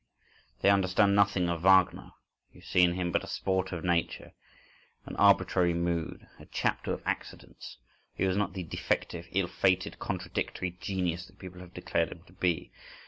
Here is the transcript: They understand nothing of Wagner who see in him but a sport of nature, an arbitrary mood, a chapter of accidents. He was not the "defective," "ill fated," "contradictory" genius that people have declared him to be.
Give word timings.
They 0.61 0.71
understand 0.71 1.13
nothing 1.15 1.47
of 1.47 1.61
Wagner 1.61 2.13
who 2.53 2.61
see 2.61 2.81
in 2.81 2.95
him 2.95 3.11
but 3.11 3.23
a 3.23 3.27
sport 3.27 3.71
of 3.71 3.83
nature, 3.83 4.33
an 5.05 5.15
arbitrary 5.17 5.75
mood, 5.75 6.27
a 6.39 6.47
chapter 6.47 6.91
of 6.91 7.03
accidents. 7.05 7.77
He 8.15 8.25
was 8.25 8.35
not 8.35 8.53
the 8.53 8.63
"defective," 8.63 9.27
"ill 9.31 9.45
fated," 9.45 9.99
"contradictory" 9.99 10.71
genius 10.81 11.27
that 11.27 11.37
people 11.37 11.59
have 11.59 11.75
declared 11.75 12.11
him 12.11 12.23
to 12.23 12.33
be. 12.33 12.71